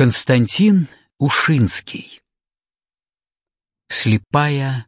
Константин 0.00 0.88
Ушинский. 1.18 2.22
Слепая 3.86 4.86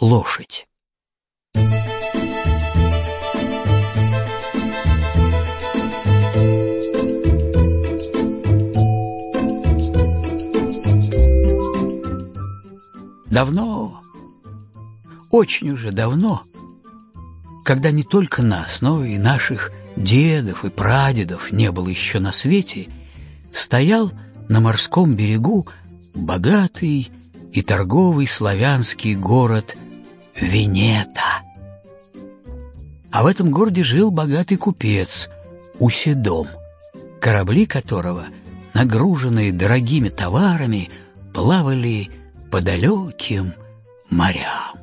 лошадь. 0.00 0.66
Давно, 13.30 14.02
очень 15.30 15.70
уже 15.70 15.92
давно, 15.92 16.42
когда 17.64 17.92
не 17.92 18.02
только 18.02 18.42
нас, 18.42 18.80
но 18.80 19.04
и 19.04 19.18
наших 19.18 19.70
дедов 19.94 20.64
и 20.64 20.70
прадедов 20.70 21.52
не 21.52 21.70
было 21.70 21.86
еще 21.86 22.18
на 22.18 22.32
свете, 22.32 22.88
стоял 23.52 24.10
на 24.48 24.60
морском 24.60 25.14
берегу 25.14 25.66
богатый 26.14 27.10
и 27.52 27.62
торговый 27.62 28.26
славянский 28.26 29.14
город 29.14 29.76
Венета. 30.34 31.42
А 33.10 33.22
в 33.22 33.26
этом 33.26 33.50
городе 33.50 33.82
жил 33.82 34.10
богатый 34.10 34.56
купец 34.56 35.28
Уседом, 35.78 36.48
корабли 37.20 37.66
которого, 37.66 38.26
нагруженные 38.74 39.52
дорогими 39.52 40.08
товарами, 40.08 40.90
плавали 41.32 42.10
по 42.50 42.60
далеким 42.60 43.54
морям. 44.10 44.76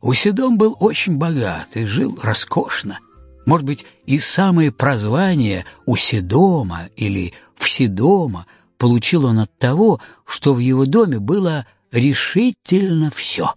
Уседом 0.00 0.56
был 0.56 0.76
очень 0.78 1.16
богат 1.16 1.68
и 1.74 1.84
жил 1.84 2.18
роскошно. 2.22 2.98
Может 3.46 3.64
быть, 3.64 3.86
и 4.04 4.18
самое 4.18 4.72
прозвание 4.72 5.64
Уседома 5.86 6.90
или 6.96 7.32
Вседома 7.54 8.46
получил 8.76 9.24
он 9.24 9.38
от 9.38 9.56
того, 9.56 10.00
что 10.26 10.52
в 10.52 10.58
его 10.58 10.84
доме 10.84 11.20
было 11.20 11.64
решительно 11.92 13.10
все, 13.12 13.54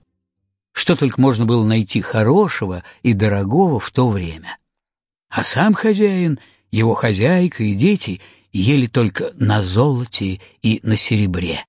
что 0.73 0.95
только 0.95 1.19
можно 1.19 1.45
было 1.45 1.65
найти 1.65 2.01
хорошего 2.01 2.83
и 3.01 3.13
дорогого 3.13 3.79
в 3.79 3.89
то 3.91 4.09
время. 4.09 4.57
А 5.27 5.43
сам 5.43 5.73
хозяин, 5.73 6.39
его 6.71 6.93
хозяйка 6.93 7.63
и 7.63 7.73
дети 7.73 8.21
ели 8.53 8.85
только 8.85 9.31
на 9.33 9.63
золоте 9.63 10.39
и 10.61 10.79
на 10.83 10.97
серебре. 10.97 11.65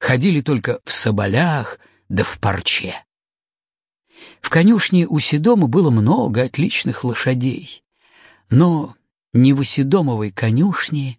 Ходили 0.00 0.40
только 0.40 0.80
в 0.84 0.92
соболях 0.92 1.78
да 2.08 2.24
в 2.24 2.38
парче. 2.38 3.03
В 4.40 4.50
конюшне 4.50 5.06
у 5.06 5.18
Седома 5.18 5.66
было 5.66 5.90
много 5.90 6.42
отличных 6.42 7.04
лошадей, 7.04 7.82
но 8.50 8.94
ни 9.32 9.52
в 9.52 9.64
Седомовой 9.64 10.30
конюшне, 10.30 11.18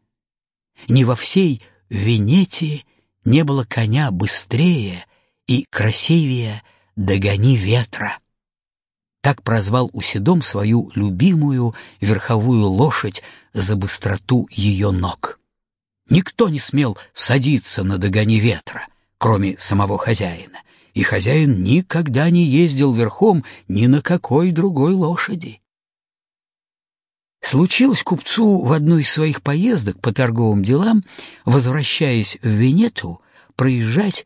ни 0.87 1.03
во 1.03 1.15
всей 1.15 1.61
Венете 1.89 2.83
не 3.23 3.43
было 3.43 3.63
коня 3.63 4.11
быстрее 4.11 5.05
и 5.47 5.65
красивее 5.69 6.63
«Догони 6.95 7.57
ветра». 7.57 8.19
Так 9.21 9.41
прозвал 9.43 9.89
Уседом 9.93 10.41
свою 10.41 10.91
любимую 10.95 11.73
верховую 11.99 12.67
лошадь 12.67 13.23
за 13.53 13.75
быстроту 13.75 14.47
ее 14.51 14.91
ног. 14.91 15.39
Никто 16.09 16.49
не 16.49 16.59
смел 16.59 16.97
садиться 17.13 17.83
на 17.83 17.97
«Догони 17.97 18.39
ветра», 18.39 18.87
кроме 19.17 19.57
самого 19.57 19.97
хозяина 19.97 20.59
и 20.95 21.03
хозяин 21.03 21.61
никогда 21.61 22.29
не 22.29 22.45
ездил 22.45 22.93
верхом 22.93 23.43
ни 23.67 23.85
на 23.85 24.01
какой 24.01 24.51
другой 24.51 24.93
лошади. 24.93 25.61
Случилось 27.41 28.01
купцу 28.01 28.61
в 28.61 28.71
одну 28.71 28.97
из 28.97 29.11
своих 29.11 29.43
поездок 29.43 29.99
по 30.01 30.11
торговым 30.11 30.63
делам, 30.63 31.03
возвращаясь 31.43 32.39
в 32.41 32.47
Венету, 32.47 33.21
проезжать 33.55 34.25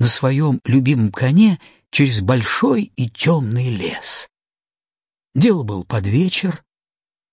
на 0.00 0.08
своем 0.08 0.60
любимом 0.64 1.12
коне 1.12 1.60
через 1.90 2.20
большой 2.20 2.92
и 2.96 3.08
темный 3.08 3.70
лес. 3.70 4.28
Дело 5.34 5.62
был 5.62 5.84
под 5.84 6.06
вечер, 6.06 6.64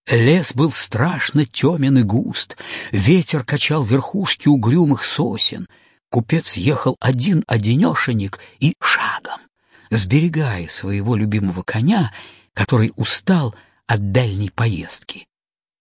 лес 0.08 0.54
был 0.54 0.72
страшно 0.72 1.46
темен 1.46 2.00
и 2.00 2.04
густ, 2.04 2.58
ветер 2.92 3.44
качал 3.46 3.84
верхушки 3.84 4.50
угрюмых 4.50 5.06
сосен— 5.06 5.70
Купец 6.14 6.58
ехал 6.58 6.96
один-одинешенек 7.00 8.40
и 8.60 8.76
шагом, 8.80 9.42
сберегая 9.90 10.68
своего 10.68 11.16
любимого 11.16 11.64
коня, 11.64 12.14
который 12.54 12.94
устал 12.96 13.56
от 13.88 14.12
дальней 14.12 14.52
поездки. 14.52 15.26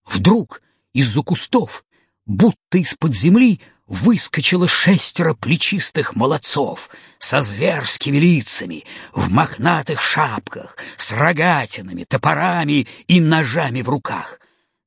Вдруг 0.07 0.63
из-за 0.95 1.21
кустов, 1.21 1.85
будто 2.25 2.79
из-под 2.79 3.15
земли, 3.15 3.61
выскочило 3.87 4.69
шестеро 4.69 5.35
плечистых 5.35 6.17
молодцов 6.17 6.89
со 7.19 7.43
зверскими 7.43 8.17
лицами, 8.17 8.87
в 9.13 9.29
мохнатых 9.29 10.01
шапках, 10.01 10.79
с 10.97 11.13
рогатинами, 11.13 12.05
топорами 12.05 12.89
и 13.07 13.21
ножами 13.21 13.83
в 13.83 13.91
руках. 13.91 14.41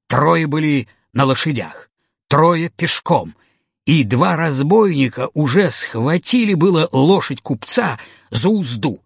Трое 0.08 0.48
были 0.48 0.88
на 1.14 1.24
лошадях, 1.26 1.92
трое 2.30 2.70
пешком— 2.70 3.36
и 3.86 4.04
два 4.04 4.36
разбойника 4.36 5.30
уже 5.34 5.72
схватили 5.72 6.54
было 6.54 6.90
лошадь 6.92 7.42
купца 7.42 8.00
за 8.32 8.50
узду. 8.50 9.02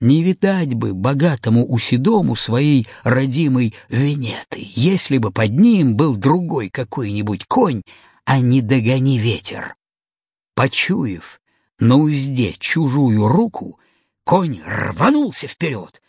Не 0.00 0.22
видать 0.22 0.74
бы 0.74 0.92
богатому 0.92 1.66
Уседому 1.66 2.36
своей 2.36 2.86
родимой 3.02 3.74
Венеты, 3.88 4.58
если 4.74 5.18
бы 5.18 5.30
под 5.32 5.52
ним 5.52 5.96
был 5.96 6.16
другой 6.16 6.68
какой-нибудь 6.68 7.46
конь, 7.46 7.82
а 8.24 8.40
не 8.40 8.60
догони 8.60 9.18
ветер. 9.18 9.74
Почуяв 10.54 11.40
на 11.78 11.96
узде 11.96 12.54
чужую 12.58 13.28
руку, 13.28 13.78
конь 14.24 14.60
рванулся 14.66 15.46
вперед, 15.46 16.02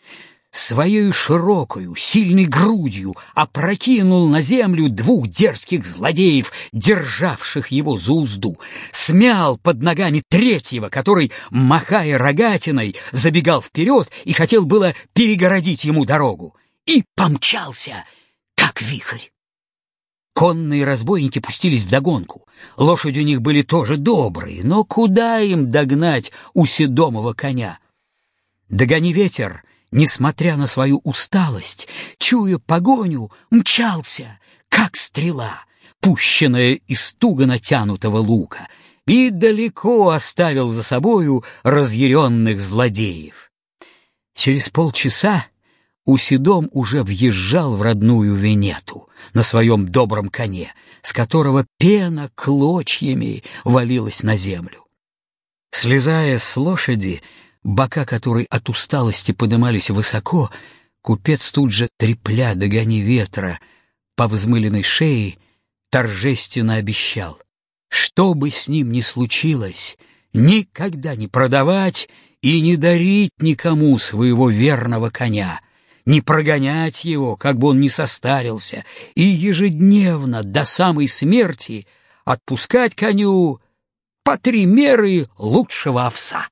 своей 0.50 1.12
широкою, 1.12 1.94
сильной 1.94 2.46
грудью 2.46 3.14
опрокинул 3.34 4.28
на 4.28 4.40
землю 4.40 4.88
двух 4.88 5.28
дерзких 5.28 5.86
злодеев, 5.86 6.52
державших 6.72 7.68
его 7.68 7.98
за 7.98 8.12
узду, 8.12 8.58
смял 8.90 9.58
под 9.58 9.82
ногами 9.82 10.22
третьего, 10.28 10.88
который, 10.88 11.32
махая 11.50 12.18
рогатиной, 12.18 12.96
забегал 13.12 13.60
вперед 13.60 14.10
и 14.24 14.32
хотел 14.32 14.64
было 14.64 14.94
перегородить 15.12 15.84
ему 15.84 16.04
дорогу, 16.04 16.56
и 16.86 17.04
помчался, 17.14 18.04
как 18.54 18.80
вихрь. 18.80 19.28
Конные 20.34 20.84
разбойники 20.84 21.40
пустились 21.40 21.82
в 21.82 21.90
догонку. 21.90 22.46
Лошади 22.76 23.18
у 23.18 23.24
них 23.24 23.42
были 23.42 23.62
тоже 23.62 23.96
добрые, 23.96 24.62
но 24.62 24.84
куда 24.84 25.40
им 25.40 25.70
догнать 25.70 26.30
у 26.54 26.64
седомого 26.64 27.32
коня? 27.32 27.80
«Догони 28.68 29.12
ветер!» 29.12 29.64
Несмотря 29.90 30.56
на 30.56 30.66
свою 30.66 31.00
усталость, 31.04 31.88
чуя 32.18 32.58
погоню, 32.58 33.30
мчался, 33.50 34.38
как 34.68 34.96
стрела, 34.96 35.64
пущенная 36.00 36.74
из 36.74 37.14
туго 37.14 37.46
натянутого 37.46 38.18
лука, 38.18 38.68
и 39.06 39.30
далеко 39.30 40.10
оставил 40.10 40.70
за 40.70 40.82
собою 40.82 41.44
разъяренных 41.62 42.60
злодеев. 42.60 43.50
Через 44.34 44.68
полчаса 44.68 45.46
Уседом 46.08 46.70
уже 46.72 47.02
въезжал 47.02 47.76
в 47.76 47.82
родную 47.82 48.34
Венету 48.34 49.10
на 49.34 49.42
своем 49.42 49.86
добром 49.86 50.30
коне, 50.30 50.72
с 51.02 51.12
которого 51.12 51.66
пена 51.78 52.30
клочьями 52.34 53.44
валилась 53.62 54.22
на 54.22 54.38
землю. 54.38 54.86
Слезая 55.70 56.38
с 56.38 56.56
лошади, 56.56 57.20
бока 57.62 58.04
которой 58.04 58.44
от 58.50 58.68
усталости 58.68 59.32
подымались 59.32 59.90
высоко, 59.90 60.50
купец 61.02 61.50
тут 61.50 61.72
же, 61.72 61.88
трепля 61.96 62.54
догони 62.54 63.00
ветра 63.00 63.60
по 64.16 64.28
взмыленной 64.28 64.82
шее, 64.82 65.38
торжественно 65.90 66.74
обещал, 66.74 67.40
что 67.88 68.34
бы 68.34 68.50
с 68.50 68.68
ним 68.68 68.92
ни 68.92 69.00
случилось, 69.00 69.96
никогда 70.32 71.16
не 71.16 71.28
продавать 71.28 72.08
и 72.42 72.60
не 72.60 72.76
дарить 72.76 73.32
никому 73.40 73.98
своего 73.98 74.50
верного 74.50 75.10
коня, 75.10 75.60
не 76.04 76.20
прогонять 76.20 77.04
его, 77.04 77.36
как 77.36 77.58
бы 77.58 77.68
он 77.68 77.80
ни 77.80 77.88
состарился, 77.88 78.84
и 79.14 79.22
ежедневно 79.22 80.42
до 80.42 80.64
самой 80.64 81.08
смерти 81.08 81.86
отпускать 82.24 82.94
коню 82.94 83.60
по 84.24 84.38
три 84.38 84.66
меры 84.66 85.28
лучшего 85.38 86.06
овса. 86.06 86.48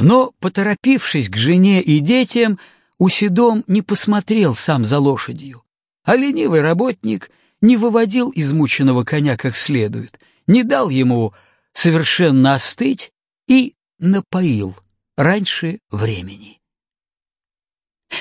Но, 0.00 0.32
поторопившись 0.40 1.28
к 1.28 1.36
жене 1.36 1.82
и 1.82 2.00
детям, 2.00 2.58
Уседом 2.98 3.64
не 3.66 3.80
посмотрел 3.80 4.54
сам 4.54 4.84
за 4.84 4.98
лошадью, 4.98 5.62
а 6.04 6.16
ленивый 6.16 6.60
работник 6.60 7.30
не 7.62 7.78
выводил 7.78 8.30
измученного 8.34 9.04
коня 9.04 9.36
как 9.38 9.56
следует, 9.56 10.20
не 10.46 10.64
дал 10.64 10.90
ему 10.90 11.32
совершенно 11.72 12.54
остыть 12.54 13.12
и 13.46 13.74
напоил 13.98 14.76
раньше 15.16 15.80
времени. 15.90 16.60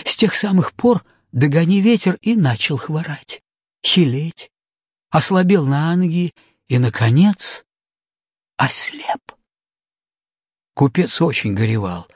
С 0.06 0.16
тех 0.16 0.36
самых 0.36 0.74
пор 0.74 1.04
догони 1.34 1.82
ветер 1.82 2.18
и 2.22 2.36
начал 2.36 2.78
хворать, 2.78 3.42
хилеть. 3.86 4.50
ослабел 5.10 5.66
на 5.66 5.96
ноги 5.96 6.34
и, 6.68 6.78
наконец, 6.78 7.66
ослеп. 8.58 9.39
Купец 10.80 11.20
очень 11.20 11.56
горевал 11.56 12.08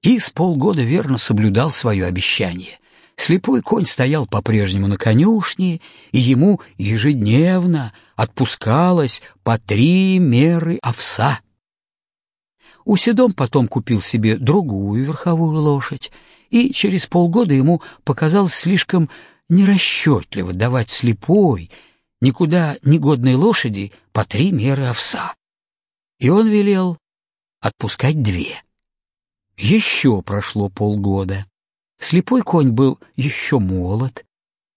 и 0.00 0.20
с 0.20 0.30
полгода 0.30 0.82
верно 0.82 1.18
соблюдал 1.18 1.72
свое 1.72 2.06
обещание. 2.06 2.78
Слепой 3.16 3.60
конь 3.60 3.86
стоял 3.86 4.24
по-прежнему 4.28 4.86
на 4.86 4.96
конюшне, 4.96 5.80
и 6.12 6.20
ему 6.20 6.60
ежедневно 6.78 7.92
отпускалось 8.14 9.20
по 9.42 9.58
три 9.58 10.20
меры 10.20 10.78
овса. 10.80 11.40
Уседом 12.84 13.32
потом 13.32 13.66
купил 13.66 14.00
себе 14.00 14.36
другую 14.36 15.06
верховую 15.06 15.60
лошадь, 15.60 16.12
и 16.50 16.72
через 16.72 17.08
полгода 17.08 17.52
ему 17.52 17.82
показалось 18.04 18.54
слишком 18.54 19.10
нерасчетливо 19.48 20.52
давать 20.52 20.88
слепой, 20.88 21.68
никуда 22.20 22.76
негодной 22.84 23.34
лошади 23.34 23.90
по 24.12 24.24
три 24.24 24.52
меры 24.52 24.84
овса. 24.84 25.34
И 26.20 26.28
он 26.28 26.48
велел 26.48 26.96
отпускать 27.64 28.20
две. 28.22 28.62
Еще 29.56 30.20
прошло 30.20 30.68
полгода. 30.68 31.46
Слепой 31.98 32.42
конь 32.42 32.72
был 32.72 33.00
еще 33.16 33.58
молод, 33.58 34.26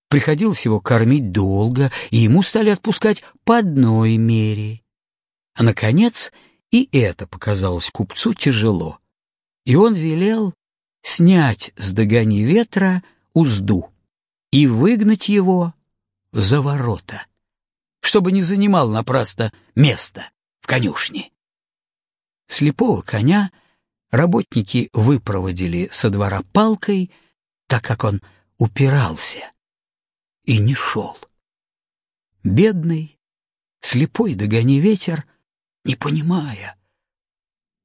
приходилось 0.07 0.63
его 0.63 0.79
кормить 0.79 1.33
долго, 1.33 1.91
и 2.11 2.17
ему 2.17 2.41
стали 2.41 2.69
отпускать 2.69 3.23
по 3.43 3.57
одной 3.57 4.15
мере. 4.15 4.83
А, 5.53 5.63
наконец, 5.63 6.31
и 6.71 6.87
это 6.97 7.27
показалось 7.27 7.89
купцу 7.89 8.33
тяжело, 8.33 8.99
и 9.65 9.75
он 9.75 9.93
велел 9.93 10.53
снять 11.01 11.73
с 11.75 11.91
догони 11.91 12.45
ветра 12.45 13.03
узду 13.33 13.89
и 14.51 14.65
выгнать 14.65 15.27
его 15.27 15.73
за 16.31 16.61
ворота, 16.61 17.25
чтобы 17.99 18.31
не 18.31 18.43
занимал 18.43 18.87
напрасно 18.89 19.51
место 19.75 20.29
в 20.61 20.67
конюшне. 20.67 21.31
Слепого 22.47 23.01
коня 23.01 23.51
работники 24.09 24.89
выпроводили 24.93 25.89
со 25.91 26.09
двора 26.09 26.43
палкой, 26.53 27.11
так 27.67 27.83
как 27.83 28.03
он 28.03 28.21
упирался 28.57 29.51
и 30.43 30.57
не 30.59 30.73
шел. 30.73 31.17
Бедный, 32.43 33.19
слепой 33.81 34.33
догони 34.33 34.79
ветер, 34.79 35.25
не 35.83 35.95
понимая, 35.95 36.77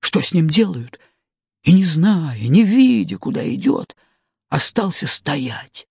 что 0.00 0.20
с 0.20 0.32
ним 0.32 0.48
делают, 0.48 1.00
и 1.64 1.72
не 1.72 1.84
зная, 1.84 2.40
не 2.48 2.64
видя, 2.64 3.18
куда 3.18 3.48
идет, 3.54 3.96
остался 4.48 5.06
стоять 5.06 5.88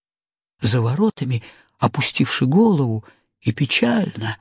за 0.62 0.82
воротами, 0.82 1.44
опустивши 1.78 2.46
голову 2.46 3.06
и 3.42 3.52
печально 3.52 4.38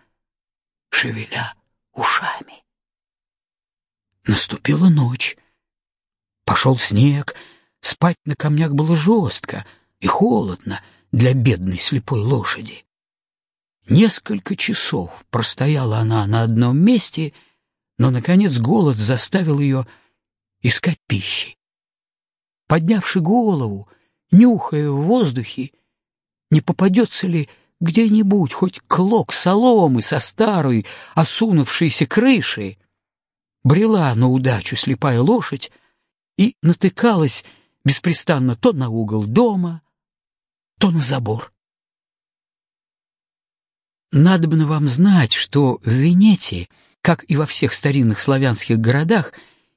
шевеля 0.91 1.55
ушами. 1.93 2.63
Наступила 4.27 4.89
ночь. 4.89 5.37
Пошел 6.45 6.79
снег, 6.79 7.35
спать 7.81 8.19
на 8.25 8.35
камнях 8.35 8.73
было 8.75 8.95
жестко 8.97 9.65
и 9.99 10.07
холодно 10.07 10.83
для 11.11 11.33
бедной 11.33 11.79
слепой 11.79 12.21
лошади. 12.21 12.85
Несколько 13.89 14.57
часов 14.57 15.25
простояла 15.31 15.99
она 15.99 16.27
на 16.27 16.43
одном 16.43 16.79
месте, 16.79 17.33
но, 17.99 18.11
наконец, 18.11 18.59
голод 18.59 18.99
заставил 18.99 19.59
ее 19.59 19.87
искать 20.61 20.99
пищи. 21.07 21.57
Поднявши 22.67 23.21
голову, 23.21 23.89
нюхая 24.31 24.91
в 24.91 25.03
воздухе, 25.03 25.73
не 26.51 26.61
попадется 26.61 27.27
ли 27.27 27.49
где-нибудь 27.81 28.53
хоть 28.53 28.81
клок 28.87 29.33
соломы 29.33 30.03
со 30.03 30.21
старой, 30.21 30.87
осунувшейся 31.15 32.07
крышей, 32.07 32.79
брела 33.63 34.15
на 34.15 34.29
удачу 34.29 34.77
слепая 34.77 35.21
лошадь 35.21 35.71
и 36.37 36.57
натыкалась 36.63 37.45
беспрестанно 37.85 38.57
то 38.57 38.73
на 38.73 38.89
угол 38.89 39.25
дома, 39.25 39.83
то 40.79 40.91
на 40.91 41.01
забор. 41.01 41.53
Надобно 44.13 44.67
вам 44.67 44.89
знать, 44.89 45.33
что 45.33 45.79
в 45.79 45.89
Венетии, 45.89 46.69
как 47.01 47.25
и 47.29 47.37
во 47.37 47.47
всех 47.47 47.73
старинных 47.75 48.19
славянских 48.21 48.79
городах, 48.79 49.33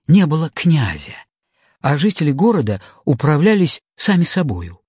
не 0.08 0.26
было 0.26 0.50
князя, 0.50 1.16
а 1.82 1.98
жители 1.98 2.32
города 2.32 2.82
управлялись 3.06 3.82
сами 3.96 4.24
собою. 4.24 4.80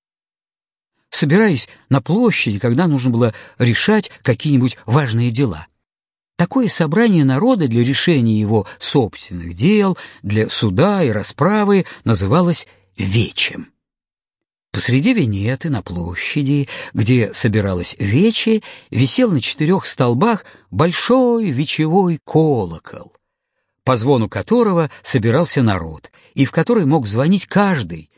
Собираясь 1.11 1.69
на 1.91 2.01
площади, 2.01 2.59
когда 2.59 2.89
нужно 2.89 3.11
было 3.11 3.35
решать 3.59 4.11
какие-нибудь 4.23 4.79
важные 4.87 5.31
дела. 5.31 5.69
Такое 6.37 6.69
собрание 6.69 7.25
народа 7.25 7.69
для 7.69 7.85
решения 7.85 8.39
его 8.39 8.67
собственных 8.81 9.55
дел, 9.55 9.97
для 10.23 10.49
суда 10.49 11.03
и 11.05 11.11
расправы 11.11 11.87
называлось 12.05 12.67
вечем. 12.97 13.69
Посреди 14.73 15.15
Венеты, 15.15 15.71
на 15.71 15.83
площади, 15.83 16.69
где 16.93 17.33
собиралась 17.33 17.95
вече, 18.01 18.63
висел 18.91 19.31
на 19.31 19.41
четырех 19.41 19.87
столбах 19.87 20.45
большой 20.73 21.51
вечевой 21.53 22.19
колокол, 22.25 23.13
по 23.85 23.97
звону 23.97 24.29
которого 24.29 24.91
собирался 25.05 25.63
народ, 25.63 26.11
и 26.35 26.45
в 26.45 26.51
который 26.51 26.87
мог 26.87 27.07
звонить 27.07 27.47
каждый, 27.47 28.11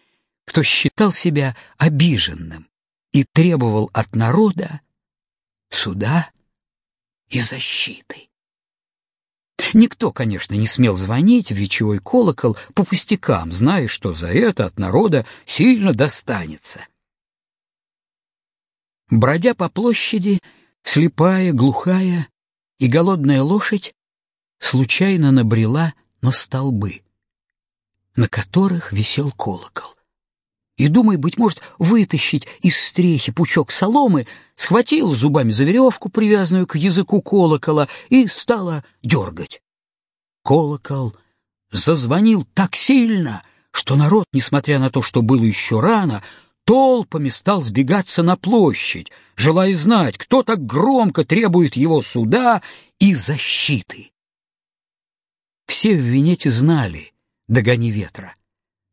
кто 0.46 0.62
считал 0.62 1.12
себя 1.12 1.54
обиженным 1.76 2.69
и 3.12 3.24
требовал 3.24 3.90
от 3.92 4.14
народа 4.16 4.80
суда 5.69 6.30
и 7.28 7.40
защиты. 7.40 8.28
Никто, 9.75 10.12
конечно, 10.12 10.55
не 10.55 10.67
смел 10.67 10.96
звонить 10.96 11.49
в 11.49 11.55
вечевой 11.55 11.99
колокол 11.99 12.56
по 12.75 12.84
пустякам, 12.84 13.52
зная, 13.52 13.88
что 13.88 14.14
за 14.14 14.28
это 14.28 14.67
от 14.67 14.78
народа 14.78 15.26
сильно 15.44 15.93
достанется. 15.93 16.87
Бродя 19.11 19.55
по 19.55 19.69
площади, 19.69 20.40
слепая, 20.82 21.52
глухая 21.52 22.28
и 22.78 22.87
голодная 22.87 23.43
лошадь 23.43 23.94
случайно 24.58 25.31
набрела 25.31 25.94
на 26.22 26.31
столбы, 26.31 27.02
на 28.14 28.29
которых 28.29 28.93
висел 28.93 29.31
колокол 29.32 29.95
и, 30.76 30.88
думая, 30.88 31.17
быть 31.17 31.38
может, 31.38 31.62
вытащить 31.78 32.46
из 32.61 32.78
стрехи 32.78 33.32
пучок 33.32 33.73
соломы, 33.73 34.26
схватила 34.55 35.14
зубами 35.14 35.50
за 35.50 35.64
веревку, 35.64 36.08
привязанную 36.08 36.67
к 36.67 36.76
языку 36.76 37.23
колокола, 37.23 37.88
и 38.11 38.26
стала 38.26 38.84
дергать. 39.03 39.62
Колокол 40.44 41.17
зазвонил 41.70 42.46
так 42.55 42.77
сильно, 42.77 43.43
что 43.70 43.96
народ, 43.96 44.27
несмотря 44.32 44.79
на 44.79 44.91
то, 44.91 45.03
что 45.03 45.22
было 45.22 45.44
еще 45.44 45.81
рано, 45.81 46.22
толпами 46.65 47.31
стал 47.31 47.62
сбегаться 47.62 48.22
на 48.22 48.36
площадь, 48.36 49.10
желая 49.34 49.74
знать, 49.74 50.19
кто 50.19 50.43
так 50.43 50.65
громко 50.65 51.24
требует 51.24 51.77
его 51.77 52.03
суда 52.03 52.62
и 52.98 53.15
защиты. 53.15 54.12
Все 55.67 55.96
в 55.96 56.00
Венете 56.00 56.50
знали 56.50 57.12
«Догони 57.48 57.91
ветра» 57.91 58.36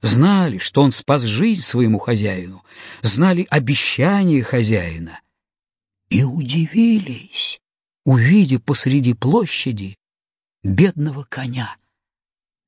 знали, 0.04 0.58
что 0.60 0.84
он 0.84 0.92
спас 0.92 1.24
жизнь 1.24 1.62
своему 1.62 1.98
хозяину, 1.98 2.64
знали 3.02 3.48
обещание 3.50 4.44
хозяина 4.44 5.22
и 6.10 6.24
удивились, 6.24 7.60
увидев 8.04 8.64
посреди 8.64 9.14
площади 9.14 9.98
бедного 10.62 11.24
коня, 11.24 11.78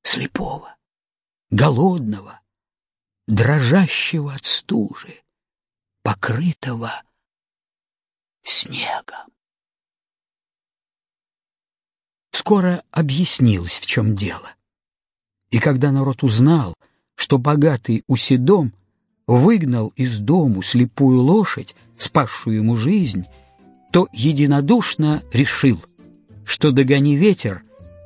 слепого, 0.01 0.77
голодного, 1.51 2.41
дрожащего 3.27 4.33
от 4.33 4.45
стужи, 4.45 5.21
покрытого 6.03 7.03
снегом. 8.43 9.27
Скоро 12.31 12.83
объяснилось, 12.91 13.79
в 13.79 13.85
чем 13.85 14.15
дело. 14.15 14.55
И 15.49 15.59
когда 15.59 15.91
народ 15.91 16.23
узнал, 16.23 16.75
что 17.15 17.37
богатый 17.37 18.03
Уседом 18.07 18.73
выгнал 19.25 19.91
из 19.95 20.19
дому 20.19 20.61
слепую 20.61 21.21
лошадь, 21.21 21.75
спасшую 21.97 22.57
ему 22.57 22.75
жизнь, 22.75 23.25
то 23.91 24.07
единодушно 24.13 25.23
решил, 25.33 25.81
что 26.45 26.71
«Догони 26.71 27.15
ветер» 27.15 27.63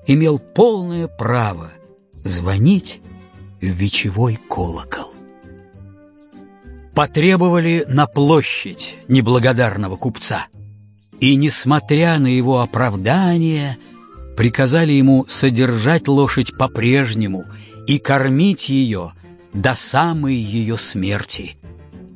имел 0.07 0.39
полное 0.39 1.07
право 1.07 1.71
звонить 2.23 3.01
в 3.59 3.65
вечевой 3.65 4.39
колокол. 4.47 5.11
Потребовали 6.93 7.85
на 7.87 8.07
площадь 8.07 8.97
неблагодарного 9.07 9.95
купца, 9.95 10.47
и, 11.19 11.35
несмотря 11.35 12.17
на 12.19 12.27
его 12.27 12.61
оправдание, 12.61 13.77
приказали 14.37 14.93
ему 14.93 15.25
содержать 15.27 16.07
лошадь 16.07 16.55
по-прежнему– 16.55 17.45
и 17.89 17.97
кормить 17.97 18.69
ее 18.69 19.13
до 19.51 19.73
самой 19.73 20.35
ее 20.35 20.77
смерти. 20.77 21.57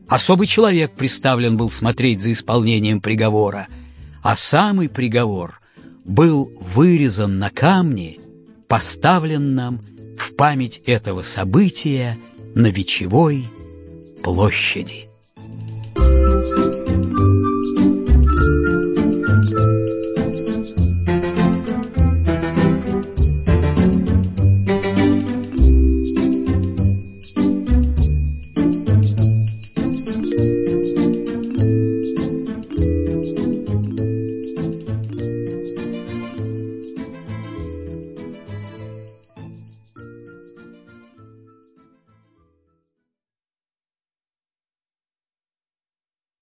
Особый 0.07 0.45
человек 0.45 0.91
представлен 0.91 1.57
был 1.57 1.71
смотреть 1.71 2.21
за 2.21 2.31
исполнением 2.31 3.01
приговора, 3.01 3.67
а 4.21 4.37
самый 4.37 4.87
приговор 4.87 5.59
был 6.05 6.51
вырезан 6.61 7.39
на 7.39 7.49
камне, 7.49 8.19
поставлен 8.67 9.55
нам 9.55 9.81
в 10.19 10.35
память 10.35 10.79
этого 10.85 11.23
события 11.23 12.19
на 12.53 12.67
Вечевой 12.67 13.43
площади. 14.21 15.09